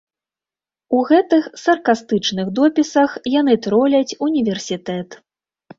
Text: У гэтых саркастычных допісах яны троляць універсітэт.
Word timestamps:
У 0.99 1.01
гэтых 1.09 1.43
саркастычных 1.65 2.47
допісах 2.61 3.11
яны 3.39 3.53
троляць 3.69 4.17
універсітэт. 4.31 5.09